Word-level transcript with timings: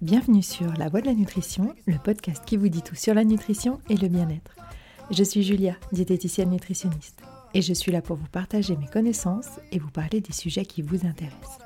Bienvenue 0.00 0.42
sur 0.42 0.72
La 0.78 0.88
Voix 0.88 1.02
de 1.02 1.06
la 1.06 1.12
Nutrition, 1.12 1.74
le 1.86 1.98
podcast 1.98 2.42
qui 2.46 2.56
vous 2.56 2.70
dit 2.70 2.80
tout 2.80 2.94
sur 2.94 3.12
la 3.12 3.22
nutrition 3.22 3.78
et 3.90 3.96
le 3.96 4.08
bien-être. 4.08 4.56
Je 5.10 5.22
suis 5.22 5.42
Julia, 5.42 5.74
diététicienne 5.92 6.48
nutritionniste, 6.48 7.20
et 7.52 7.60
je 7.60 7.74
suis 7.74 7.92
là 7.92 8.00
pour 8.00 8.16
vous 8.16 8.28
partager 8.28 8.74
mes 8.78 8.86
connaissances 8.86 9.60
et 9.70 9.78
vous 9.78 9.90
parler 9.90 10.22
des 10.22 10.32
sujets 10.32 10.64
qui 10.64 10.80
vous 10.80 11.06
intéressent. 11.06 11.58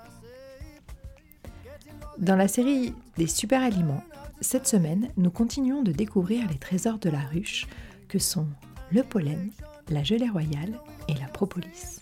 Dans 2.19 2.35
la 2.35 2.49
série 2.49 2.93
des 3.17 3.29
super 3.29 3.63
aliments, 3.63 4.03
cette 4.41 4.67
semaine, 4.67 5.09
nous 5.17 5.31
continuons 5.31 5.83
de 5.83 5.93
découvrir 5.93 6.49
les 6.49 6.59
trésors 6.59 6.99
de 6.99 7.11
la 7.11 7.21
ruche 7.21 7.69
que 8.09 8.19
sont 8.19 8.49
le 8.91 9.05
pollen, 9.05 9.53
la 9.89 10.03
gelée 10.03 10.31
royale 10.31 10.81
et 11.07 11.15
la 11.15 11.29
propolis. 11.29 12.01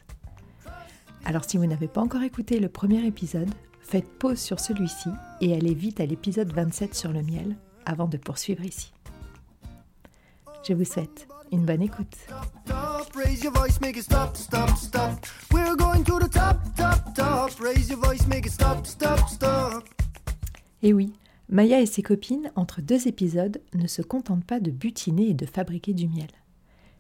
Alors 1.27 1.45
si 1.45 1.59
vous 1.59 1.67
n'avez 1.67 1.89
pas 1.89 2.01
encore 2.01 2.23
écouté 2.23 2.61
le 2.61 2.71
premier 2.71 3.05
épisode, 3.05 3.51
faites 3.87 4.19
pause 4.19 4.39
sur 4.39 4.59
celui-ci 4.59 5.11
et 5.41 5.55
allez 5.55 5.75
vite 5.75 6.01
à 6.01 6.07
l'épisode 6.07 6.53
27 6.53 6.95
sur 6.95 7.13
le 7.13 7.23
miel 7.23 7.57
avant 7.85 8.09
de 8.09 8.17
poursuivre 8.17 8.65
ici. 8.65 8.93
Je 10.67 10.75
vous 10.75 10.85
souhaite 10.85 11.29
une 11.53 11.65
bonne 11.65 11.83
écoute. 11.83 12.17
Et 20.83 20.93
oui, 20.93 21.13
Maya 21.49 21.81
et 21.81 21.87
ses 21.87 22.03
copines, 22.03 22.51
entre 22.57 22.81
deux 22.81 23.07
épisodes, 23.07 23.63
ne 23.75 23.87
se 23.87 24.03
contentent 24.03 24.45
pas 24.45 24.59
de 24.59 24.73
butiner 24.73 25.29
et 25.29 25.35
de 25.35 25.47
fabriquer 25.47 25.95
du 25.95 26.09
miel. 26.09 26.31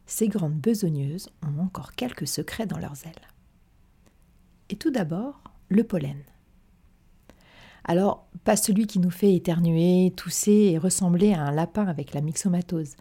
Ces 0.07 0.29
grandes 0.29 0.61
besogneuses 0.61 1.31
ont 1.43 1.61
encore 1.61 1.95
quelques 1.95 2.29
secrets 2.29 2.67
dans 2.67 2.79
leurs 2.79 3.05
ailes. 3.07 3.29
Et 4.71 4.77
tout 4.77 4.93
d'abord, 4.93 5.43
le 5.69 5.83
pollen. 5.83 6.23
Alors, 7.89 8.27
pas 8.42 8.56
celui 8.56 8.89
qui 8.89 8.98
nous 8.98 9.11
fait 9.11 9.33
éternuer, 9.34 10.12
tousser 10.17 10.70
et 10.73 10.79
ressembler 10.79 11.33
à 11.33 11.42
un 11.42 11.53
lapin 11.53 11.87
avec 11.87 12.15
la 12.15 12.20
myxomatose. 12.20 12.97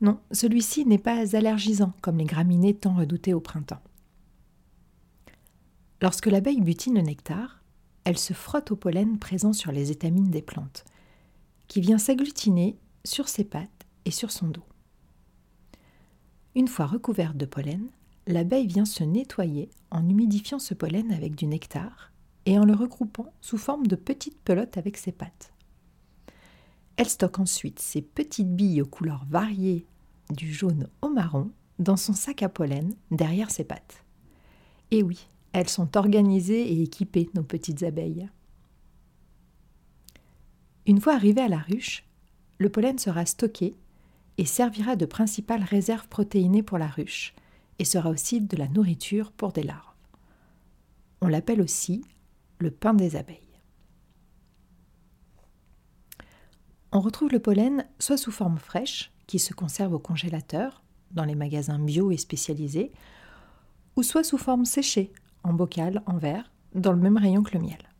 Non, 0.00 0.18
celui-ci 0.32 0.86
n'est 0.86 0.96
pas 0.96 1.36
allergisant 1.36 1.92
comme 2.00 2.16
les 2.16 2.24
graminées 2.24 2.74
tant 2.74 2.94
redoutées 2.94 3.34
au 3.34 3.40
printemps. 3.40 3.82
Lorsque 6.00 6.26
l'abeille 6.26 6.62
butine 6.62 6.94
le 6.94 7.02
nectar, 7.02 7.62
elle 8.04 8.18
se 8.18 8.32
frotte 8.32 8.72
au 8.72 8.76
pollen 8.76 9.18
présent 9.18 9.52
sur 9.52 9.70
les 9.70 9.90
étamines 9.90 10.30
des 10.30 10.42
plantes, 10.42 10.86
qui 11.68 11.82
vient 11.82 11.98
s'agglutiner 11.98 12.78
sur 13.04 13.28
ses 13.28 13.44
pattes 13.44 13.86
et 14.06 14.10
sur 14.10 14.30
son 14.30 14.48
dos. 14.48 14.64
Une 16.54 16.68
fois 16.68 16.86
recouverte 16.86 17.36
de 17.36 17.46
pollen, 17.46 17.86
l'abeille 18.26 18.66
vient 18.66 18.86
se 18.86 19.04
nettoyer 19.04 19.68
en 19.90 20.08
humidifiant 20.08 20.58
ce 20.58 20.72
pollen 20.72 21.12
avec 21.12 21.36
du 21.36 21.46
nectar 21.46 22.11
et 22.46 22.58
en 22.58 22.64
le 22.64 22.74
regroupant 22.74 23.32
sous 23.40 23.58
forme 23.58 23.86
de 23.86 23.96
petites 23.96 24.40
pelotes 24.40 24.76
avec 24.76 24.96
ses 24.96 25.12
pattes. 25.12 25.52
Elle 26.96 27.08
stocke 27.08 27.38
ensuite 27.38 27.78
ces 27.78 28.02
petites 28.02 28.54
billes 28.54 28.82
aux 28.82 28.86
couleurs 28.86 29.24
variées 29.28 29.86
du 30.30 30.52
jaune 30.52 30.88
au 31.00 31.08
marron 31.08 31.50
dans 31.78 31.96
son 31.96 32.12
sac 32.12 32.42
à 32.42 32.48
pollen 32.48 32.94
derrière 33.10 33.50
ses 33.50 33.64
pattes. 33.64 34.04
Et 34.90 35.02
oui, 35.02 35.26
elles 35.52 35.68
sont 35.68 35.96
organisées 35.96 36.72
et 36.72 36.82
équipées, 36.82 37.30
nos 37.34 37.42
petites 37.42 37.82
abeilles. 37.82 38.28
Une 40.86 41.00
fois 41.00 41.14
arrivées 41.14 41.42
à 41.42 41.48
la 41.48 41.58
ruche, 41.58 42.04
le 42.58 42.68
pollen 42.68 42.98
sera 42.98 43.24
stocké 43.26 43.74
et 44.38 44.44
servira 44.44 44.96
de 44.96 45.06
principale 45.06 45.62
réserve 45.62 46.08
protéinée 46.08 46.62
pour 46.62 46.78
la 46.78 46.88
ruche 46.88 47.34
et 47.78 47.84
sera 47.84 48.10
aussi 48.10 48.40
de 48.40 48.56
la 48.56 48.68
nourriture 48.68 49.32
pour 49.32 49.52
des 49.52 49.62
larves. 49.62 49.94
On 51.20 51.28
l'appelle 51.28 51.60
aussi 51.60 52.02
le 52.62 52.70
pain 52.70 52.94
des 52.94 53.16
abeilles. 53.16 53.38
On 56.92 57.00
retrouve 57.00 57.32
le 57.32 57.40
pollen 57.40 57.86
soit 57.98 58.16
sous 58.16 58.30
forme 58.30 58.58
fraîche, 58.58 59.12
qui 59.26 59.38
se 59.38 59.52
conserve 59.52 59.94
au 59.94 59.98
congélateur, 59.98 60.82
dans 61.10 61.24
les 61.24 61.34
magasins 61.34 61.78
bio 61.78 62.10
et 62.10 62.16
spécialisés, 62.16 62.92
ou 63.96 64.02
soit 64.02 64.24
sous 64.24 64.38
forme 64.38 64.64
séchée, 64.64 65.12
en 65.42 65.52
bocal, 65.52 66.02
en 66.06 66.18
verre, 66.18 66.52
dans 66.74 66.92
le 66.92 67.00
même 67.00 67.16
rayon 67.16 67.42
que 67.42 67.56
le 67.56 67.64
miel. 67.64 67.90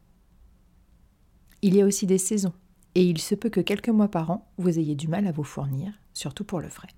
Il 1.63 1.75
y 1.75 1.83
a 1.83 1.87
aussi 1.87 2.07
des 2.07 2.19
saisons, 2.19 2.55
et 2.95 3.05
il 3.05 3.19
se 3.19 3.35
peut 3.35 3.51
que 3.51 3.61
quelques 3.61 3.89
mois 3.89 4.11
par 4.11 4.31
an, 4.31 4.53
vous 4.59 4.79
ayez 4.79 4.95
du 4.95 5.09
mal 5.09 5.27
à 5.27 5.33
vous 5.33 5.45
fournir, 5.45 5.93
surtout 6.13 6.45
pour 6.45 6.61
le 6.61 6.69
frais. 6.69 6.95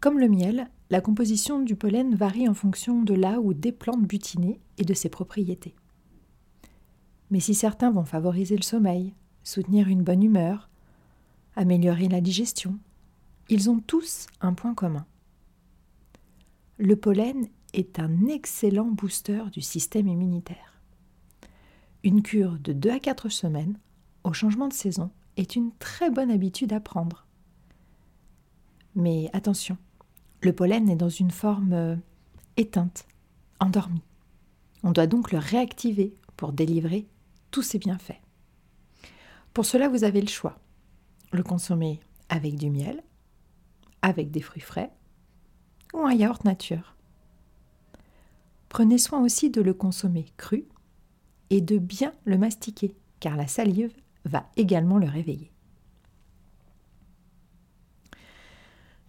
Comme 0.00 0.18
le 0.18 0.28
miel, 0.28 0.68
la 0.90 1.00
composition 1.00 1.62
du 1.62 1.76
pollen 1.76 2.14
varie 2.14 2.48
en 2.48 2.54
fonction 2.54 3.02
de 3.02 3.14
là 3.14 3.40
ou 3.40 3.54
des 3.54 3.72
plantes 3.72 4.06
butinées 4.06 4.60
et 4.78 4.84
de 4.84 4.94
ses 4.94 5.08
propriétés. 5.08 5.74
Mais 7.30 7.40
si 7.40 7.54
certains 7.54 7.90
vont 7.90 8.04
favoriser 8.04 8.56
le 8.56 8.62
sommeil, 8.62 9.14
soutenir 9.42 9.88
une 9.88 10.02
bonne 10.02 10.22
humeur, 10.22 10.70
améliorer 11.56 12.08
la 12.08 12.20
digestion, 12.20 12.78
ils 13.48 13.70
ont 13.70 13.80
tous 13.80 14.26
un 14.40 14.54
point 14.54 14.74
commun. 14.74 15.06
Le 16.78 16.96
pollen 16.96 17.46
est 17.72 17.98
un 17.98 18.26
excellent 18.26 18.86
booster 18.86 19.44
du 19.52 19.60
système 19.60 20.08
immunitaire. 20.08 20.80
Une 22.02 22.22
cure 22.22 22.58
de 22.58 22.72
2 22.72 22.90
à 22.90 22.98
4 22.98 23.28
semaines 23.28 23.78
au 24.22 24.32
changement 24.32 24.68
de 24.68 24.72
saison 24.72 25.10
est 25.36 25.56
une 25.56 25.72
très 25.78 26.10
bonne 26.10 26.30
habitude 26.30 26.72
à 26.72 26.80
prendre. 26.80 27.26
Mais 28.94 29.30
attention, 29.32 29.76
le 30.44 30.52
pollen 30.52 30.88
est 30.88 30.96
dans 30.96 31.08
une 31.08 31.30
forme 31.30 31.72
euh, 31.72 31.96
éteinte, 32.56 33.06
endormie. 33.60 34.04
On 34.82 34.92
doit 34.92 35.06
donc 35.06 35.32
le 35.32 35.38
réactiver 35.38 36.14
pour 36.36 36.52
délivrer 36.52 37.06
tous 37.50 37.62
ses 37.62 37.78
bienfaits. 37.78 38.20
Pour 39.52 39.64
cela, 39.64 39.88
vous 39.88 40.04
avez 40.04 40.20
le 40.20 40.28
choix. 40.28 40.58
Le 41.32 41.42
consommer 41.42 42.00
avec 42.28 42.56
du 42.56 42.70
miel, 42.70 43.02
avec 44.02 44.30
des 44.30 44.40
fruits 44.40 44.62
frais 44.62 44.90
ou 45.94 46.00
un 46.00 46.12
yaourt 46.12 46.44
nature. 46.44 46.96
Prenez 48.68 48.98
soin 48.98 49.22
aussi 49.22 49.50
de 49.50 49.62
le 49.62 49.72
consommer 49.72 50.26
cru 50.36 50.66
et 51.50 51.60
de 51.60 51.78
bien 51.78 52.12
le 52.24 52.36
mastiquer, 52.36 52.96
car 53.20 53.36
la 53.36 53.46
salive 53.46 53.94
va 54.24 54.46
également 54.56 54.98
le 54.98 55.08
réveiller. 55.08 55.53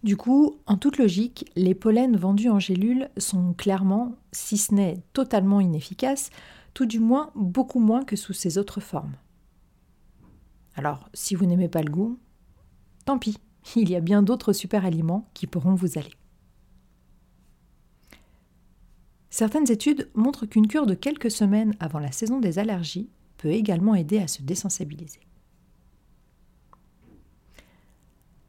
Du 0.06 0.16
coup, 0.16 0.60
en 0.66 0.76
toute 0.76 0.98
logique, 0.98 1.50
les 1.56 1.74
pollens 1.74 2.16
vendus 2.16 2.48
en 2.48 2.60
gélules 2.60 3.10
sont 3.16 3.54
clairement, 3.54 4.14
si 4.30 4.56
ce 4.56 4.72
n'est 4.72 5.02
totalement 5.12 5.60
inefficaces, 5.60 6.30
tout 6.74 6.86
du 6.86 7.00
moins 7.00 7.32
beaucoup 7.34 7.80
moins 7.80 8.04
que 8.04 8.14
sous 8.14 8.32
ces 8.32 8.56
autres 8.56 8.78
formes. 8.78 9.16
Alors, 10.76 11.10
si 11.12 11.34
vous 11.34 11.44
n'aimez 11.44 11.66
pas 11.68 11.82
le 11.82 11.90
goût, 11.90 12.20
tant 13.04 13.18
pis, 13.18 13.36
il 13.74 13.90
y 13.90 13.96
a 13.96 14.00
bien 14.00 14.22
d'autres 14.22 14.52
super 14.52 14.84
aliments 14.84 15.28
qui 15.34 15.48
pourront 15.48 15.74
vous 15.74 15.98
aller. 15.98 16.14
Certaines 19.28 19.72
études 19.72 20.08
montrent 20.14 20.46
qu'une 20.46 20.68
cure 20.68 20.86
de 20.86 20.94
quelques 20.94 21.32
semaines 21.32 21.74
avant 21.80 21.98
la 21.98 22.12
saison 22.12 22.38
des 22.38 22.60
allergies 22.60 23.10
peut 23.38 23.50
également 23.50 23.96
aider 23.96 24.18
à 24.18 24.28
se 24.28 24.42
désensibiliser. 24.42 25.26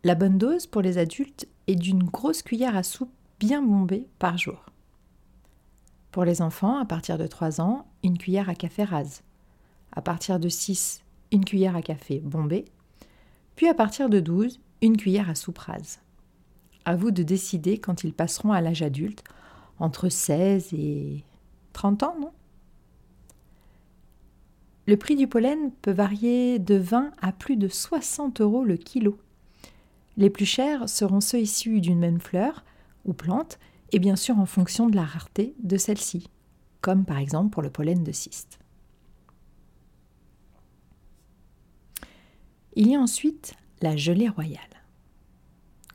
La 0.08 0.16
bonne 0.16 0.38
dose 0.38 0.68
pour 0.68 0.82
les 0.82 1.00
adultes 1.00 1.50
est 1.68 1.76
d'une 1.76 2.06
grosse 2.06 2.42
cuillère 2.42 2.78
à 2.78 2.84
soupe 2.84 3.12
bien 3.42 3.62
bombée 3.62 4.08
par 4.20 4.38
jour. 4.38 4.68
Pour 6.12 6.24
les 6.24 6.42
enfants, 6.42 6.78
à 6.78 6.86
partir 6.86 7.18
de 7.18 7.28
3 7.28 7.60
ans, 7.60 7.86
une 8.04 8.18
cuillère 8.18 8.48
à 8.48 8.56
café 8.56 8.86
rase. 8.86 9.22
À 9.92 10.02
partir 10.02 10.40
de 10.40 10.48
6, 10.48 11.04
une 11.34 11.44
cuillère 11.44 11.76
à 11.76 11.82
café 11.82 12.20
bombée. 12.20 12.64
Puis 13.58 13.68
à 13.68 13.74
partir 13.74 14.08
de 14.08 14.22
12, 14.22 14.62
une 14.82 14.96
cuillère 14.96 15.30
à 15.30 15.36
soupe 15.36 15.58
rase. 15.58 16.00
À 16.86 16.96
vous 16.96 17.12
de 17.12 17.24
décider 17.24 17.78
quand 17.78 18.06
ils 18.06 18.14
passeront 18.14 18.54
à 18.54 18.62
l'âge 18.62 18.84
adulte, 18.84 19.26
entre 19.78 20.08
16 20.08 20.70
et 20.72 21.26
30 21.74 22.04
ans, 22.04 22.16
non? 22.18 22.32
Le 24.86 24.96
prix 24.96 25.18
du 25.18 25.28
pollen 25.28 25.74
peut 25.82 25.92
varier 25.92 26.60
de 26.60 26.76
20 26.76 27.12
à 27.22 27.34
plus 27.34 27.58
de 27.58 27.68
60 27.68 28.40
euros 28.40 28.64
le 28.64 28.78
kilo. 28.78 29.20
Les 30.18 30.32
plus 30.32 30.46
chers 30.46 30.90
seront 30.90 31.22
ceux 31.22 31.40
issus 31.40 31.80
d'une 31.80 32.00
même 32.00 32.20
fleur 32.20 32.66
ou 33.06 33.14
plante, 33.14 33.60
et 33.92 34.00
bien 34.00 34.16
sûr 34.16 34.38
en 34.40 34.46
fonction 34.46 34.90
de 34.90 34.96
la 34.96 35.06
rareté 35.06 35.56
de 35.64 35.78
celle-ci, 35.78 36.30
comme 36.82 37.06
par 37.06 37.20
exemple 37.20 37.52
pour 37.52 37.62
le 37.62 37.70
pollen 37.70 38.04
de 38.04 38.12
cyste. 38.12 38.60
Il 42.76 42.90
y 42.90 42.96
a 42.96 43.00
ensuite 43.00 43.54
la 43.82 43.96
gelée 43.96 44.28
royale. 44.28 44.62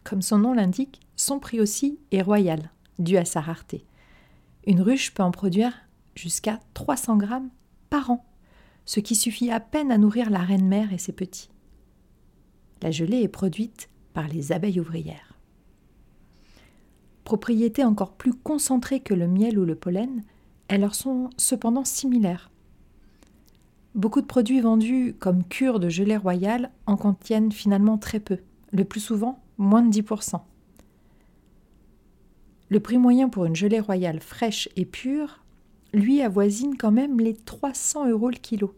Comme 0.05 0.23
son 0.23 0.39
nom 0.39 0.55
l'indique, 0.55 1.01
son 1.17 1.39
prix 1.39 1.61
aussi 1.61 1.99
est 2.13 2.23
royal, 2.23 2.71
dû 2.99 3.17
à 3.17 3.25
sa 3.25 3.41
rareté. 3.41 3.85
Une 4.67 4.81
ruche 4.81 5.13
peut 5.13 5.23
en 5.23 5.33
produire 5.33 5.75
jusqu'à 6.15 6.61
300 6.75 7.17
grammes 7.17 7.51
par 7.91 8.11
an, 8.11 8.25
ce 8.85 9.01
qui 9.01 9.15
suffit 9.15 9.51
à 9.51 9.61
peine 9.61 9.93
à 9.93 9.99
nourrir 9.99 10.31
la 10.31 10.41
reine 10.41 10.67
mère 10.67 10.93
et 10.93 10.99
ses 10.99 11.13
petits. 11.13 11.51
La 12.83 12.91
gelée 12.91 13.23
est 13.23 13.29
produite 13.29 13.89
par 14.13 14.29
les 14.29 14.53
abeilles 14.53 14.81
ouvrières. 14.81 15.39
Propriétés 17.25 17.85
encore 17.85 18.13
plus 18.15 18.35
concentrées 18.35 19.01
que 19.01 19.15
le 19.15 19.29
miel 19.29 19.59
ou 19.59 19.65
le 19.65 19.75
pollen, 19.75 20.23
elles 20.69 20.81
leur 20.81 20.95
sont 20.95 21.31
cependant 21.37 21.85
similaires. 21.85 22.51
Beaucoup 23.95 24.21
de 24.21 24.27
produits 24.27 24.61
vendus 24.61 25.15
comme 25.19 25.45
cure 25.45 25.79
de 25.79 25.89
gelée 25.89 26.17
royale 26.17 26.71
en 26.87 26.97
contiennent 26.97 27.53
finalement 27.53 27.99
très 27.99 28.21
peu, 28.21 28.39
le 28.73 28.85
plus 28.85 29.01
souvent 29.01 29.43
moins 29.59 29.83
de 29.83 29.93
10%. 29.93 30.41
Le 32.71 32.81
prix 32.81 32.97
moyen 32.97 33.29
pour 33.29 33.45
une 33.45 33.55
gelée 33.55 33.81
royale 33.81 34.21
fraîche 34.21 34.69
et 34.77 34.87
pure, 34.87 35.43
lui, 35.93 36.23
avoisine 36.23 36.79
quand 36.79 36.91
même 36.91 37.21
les 37.21 37.35
300 37.35 38.09
euros 38.09 38.31
le 38.31 38.37
kilo. 38.37 38.75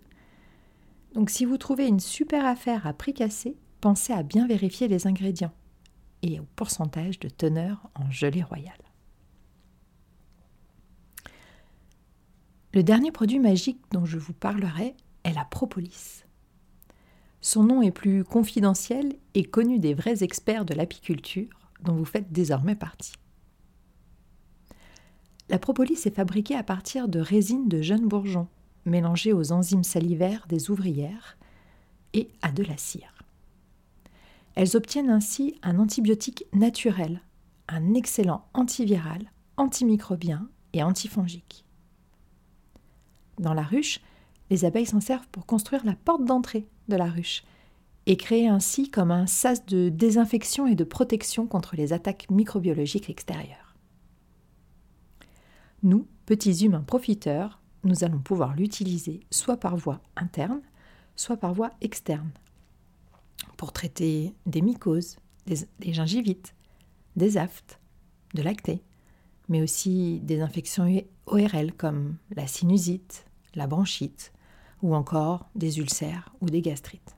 Donc 1.15 1.31
si 1.31 1.45
vous 1.45 1.59
trouvez 1.59 1.87
une 1.87 2.01
super 2.01 2.45
affaire 2.45 2.89
à 2.89 2.93
prix 2.93 3.15
cassé, 3.15 3.57
pensez 3.85 4.15
à 4.15 4.23
bien 4.23 4.47
vérifier 4.47 4.89
les 4.89 5.07
ingrédients 5.07 5.53
et 6.23 6.41
au 6.41 6.47
pourcentage 6.57 7.21
de 7.21 7.29
teneur 7.29 7.91
en 7.95 8.11
gelée 8.11 8.43
royale. 8.43 8.73
Le 12.73 12.83
dernier 12.83 13.13
produit 13.13 13.39
magique 13.39 13.83
dont 13.93 14.07
je 14.07 14.17
vous 14.17 14.33
parlerai 14.33 14.95
est 15.25 15.35
la 15.35 15.45
propolis. 15.45 16.25
Son 17.43 17.63
nom 17.63 17.83
est 17.83 17.91
plus 17.91 18.25
confidentiel 18.25 19.17
et 19.35 19.45
connu 19.45 19.79
des 19.79 19.93
vrais 19.93 20.25
experts 20.25 20.65
de 20.65 20.73
l'apiculture 20.73 21.71
dont 21.83 21.95
vous 21.95 22.07
faites 22.07 22.33
désormais 22.33 22.77
partie. 22.77 23.13
La 25.51 25.59
propolis 25.59 26.07
est 26.07 26.17
fabriquée 26.17 26.57
à 26.57 26.63
partir 26.63 27.07
de 27.07 27.21
résine 27.21 27.69
de 27.69 27.83
jeunes 27.83 28.09
bourgeons, 28.09 28.49
mélangées 28.87 29.35
aux 29.35 29.53
enzymes 29.53 29.85
salivaires 29.85 30.47
des 30.49 30.71
ouvrières 30.71 31.37
et 32.15 32.31
à 32.41 32.51
de 32.51 32.63
la 32.63 32.79
cire. 32.79 33.14
Elles 34.55 34.77
obtiennent 34.77 35.11
ainsi 35.11 35.59
un 35.62 35.79
antibiotique 35.79 36.45
naturel, 36.53 37.21
un 37.69 37.95
excellent 37.95 38.47
antiviral, 38.55 39.31
antimicrobien 39.56 40.49
et 40.73 40.83
antifongique. 40.83 41.65
Dans 43.39 43.55
la 43.55 43.62
ruche, 43.62 44.01
les 44.51 44.65
abeilles 44.65 44.87
s'en 44.87 45.01
servent 45.01 45.29
pour 45.29 45.47
construire 45.47 45.85
la 45.85 45.97
porte 45.97 46.25
d'entrée 46.25 46.69
de 46.89 46.97
la 46.97 47.06
ruche 47.06 47.45
et 48.06 48.17
créer 48.17 48.49
ainsi 48.49 48.91
comme 48.91 49.11
un 49.11 49.27
sas 49.27 49.65
de 49.67 49.89
désinfection 49.89 50.67
et 50.67 50.75
de 50.75 50.85
protection 50.85 51.47
contre 51.47 51.75
les 51.75 51.93
attaques 51.93 52.27
microbiologiques 52.31 53.11
extérieures. 53.11 53.75
Nous, 55.83 56.06
petits 56.27 56.65
humains 56.65 56.83
profiteurs, 56.83 57.61
nous 57.83 58.05
allons 58.05 58.19
pouvoir 58.19 58.55
l'utiliser 58.55 59.21
soit 59.31 59.56
par 59.56 59.77
voie 59.77 60.01
interne, 60.17 60.62
soit 61.17 61.37
par 61.37 61.55
voie 61.55 61.71
externe, 61.81 62.31
pour 63.56 63.73
traiter 63.73 64.35
des 64.46 64.62
mycoses, 64.62 65.17
des, 65.46 65.93
gingivites, 65.93 66.55
des 67.17 67.37
aftes, 67.37 67.81
de 68.35 68.43
lactées, 68.43 68.82
mais 69.49 69.62
aussi 69.62 70.20
des 70.20 70.41
infections 70.41 71.02
ORL 71.26 71.73
comme 71.76 72.17
la 72.35 72.46
sinusite, 72.46 73.26
la 73.55 73.67
bronchite 73.67 74.32
ou 74.82 74.94
encore 74.94 75.49
des 75.55 75.79
ulcères 75.79 76.35
ou 76.41 76.46
des 76.46 76.62
gastrites. 76.62 77.17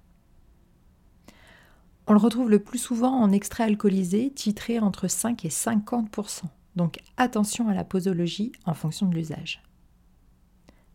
On 2.06 2.12
le 2.12 2.18
retrouve 2.18 2.50
le 2.50 2.60
plus 2.60 2.78
souvent 2.78 3.12
en 3.12 3.32
extrait 3.32 3.64
alcoolisé 3.64 4.30
titré 4.30 4.78
entre 4.78 5.08
5 5.08 5.44
et 5.44 5.48
50% 5.48 6.44
donc 6.76 6.98
attention 7.16 7.68
à 7.68 7.74
la 7.74 7.84
posologie 7.84 8.52
en 8.66 8.74
fonction 8.74 9.06
de 9.06 9.14
l'usage. 9.14 9.62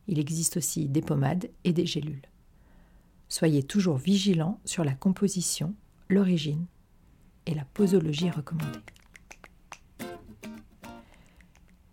Il 0.07 0.19
existe 0.19 0.57
aussi 0.57 0.87
des 0.87 1.01
pommades 1.01 1.49
et 1.63 1.73
des 1.73 1.85
gélules. 1.85 2.21
Soyez 3.31 3.63
toujours 3.63 3.95
vigilants 3.95 4.59
sur 4.65 4.83
la 4.83 4.91
composition, 4.91 5.73
l'origine 6.09 6.65
et 7.45 7.53
la 7.53 7.63
posologie 7.63 8.29
recommandée. 8.29 8.81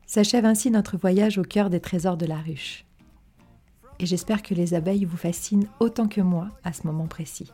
S'achève 0.05 0.45
ainsi 0.45 0.73
notre 0.73 0.97
voyage 0.97 1.39
au 1.39 1.45
cœur 1.45 1.71
des 1.71 1.79
trésors 1.79 2.17
de 2.17 2.27
la 2.27 2.39
ruche. 2.39 2.85
Et 4.01 4.07
j'espère 4.07 4.43
que 4.43 4.53
les 4.53 4.75
abeilles 4.75 5.05
vous 5.05 5.17
fascinent 5.17 5.69
autant 5.79 6.09
que 6.09 6.21
moi 6.21 6.49
à 6.65 6.73
ce 6.73 6.89
moment 6.89 7.07
précis. 7.07 7.53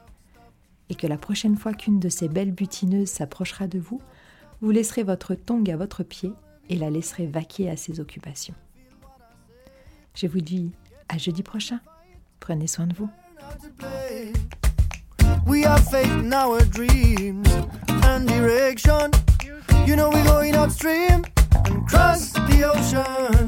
Et 0.88 0.94
que 0.94 1.06
la 1.06 1.18
prochaine 1.18 1.58
fois 1.58 1.74
qu'une 1.74 2.00
de 2.00 2.08
ces 2.08 2.28
belles 2.28 2.52
butineuses 2.52 3.10
s'approchera 3.10 3.66
de 3.66 3.78
vous, 3.78 4.00
vous 4.62 4.70
laisserez 4.70 5.02
votre 5.02 5.34
tongue 5.34 5.70
à 5.70 5.76
votre 5.76 6.04
pied 6.04 6.32
et 6.70 6.76
la 6.76 6.88
laisserez 6.88 7.26
vaquer 7.26 7.68
à 7.68 7.76
ses 7.76 8.00
occupations. 8.00 8.54
Je 10.14 10.26
vous 10.26 10.40
dis 10.40 10.72
à 11.10 11.18
jeudi 11.18 11.42
prochain. 11.42 11.80
Prenez 12.40 12.66
soin 12.66 12.86
de 12.86 12.94
vous. 12.94 13.10
We 15.46 15.64
are 15.66 15.78
faith 15.78 16.10
in 16.10 16.32
our 16.32 16.60
dreams 16.64 17.48
and 17.88 18.26
direction. 18.26 19.10
You 19.86 19.96
know 19.96 20.10
we're 20.10 20.24
going 20.24 20.56
upstream 20.56 21.24
and 21.66 21.86
cross 21.86 22.32
the 22.32 22.64
ocean. 22.64 23.43